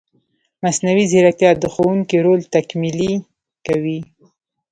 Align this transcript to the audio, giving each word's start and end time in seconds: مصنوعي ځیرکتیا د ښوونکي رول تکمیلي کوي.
مصنوعي 0.63 1.05
ځیرکتیا 1.11 1.51
د 1.59 1.63
ښوونکي 1.73 2.17
رول 2.25 2.39
تکمیلي 2.55 3.13
کوي. 3.65 3.99